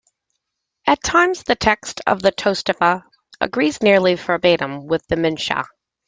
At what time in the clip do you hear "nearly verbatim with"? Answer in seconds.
3.83-5.05